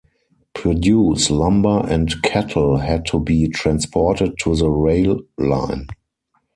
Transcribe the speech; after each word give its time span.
Produce, 0.55 1.29
lumber, 1.29 1.85
and 1.87 2.23
cattle 2.23 2.77
had 2.77 3.05
to 3.05 3.19
be 3.19 3.47
transported 3.47 4.33
to 4.41 4.55
the 4.55 4.67
rail 4.67 5.19
line. 5.37 5.85